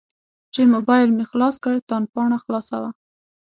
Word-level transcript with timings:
چې 0.53 0.61
موبایل 0.75 1.09
مې 1.15 1.25
خلاص 1.31 1.55
کړ 1.63 1.73
تاند 1.89 2.07
پاڼه 2.13 2.37
خلاصه 2.43 2.75
وه. 2.81 2.89